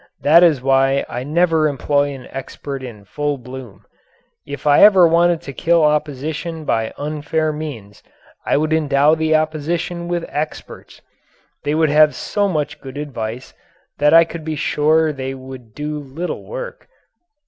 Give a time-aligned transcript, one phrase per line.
[0.21, 3.85] That is why I never employ an expert in full bloom.
[4.47, 8.01] If ever I wanted to kill opposition by unfair means
[8.43, 11.01] I would endow the opposition with experts.
[11.63, 13.53] They would have so much good advice
[13.99, 16.87] that I could be sure they would do little work.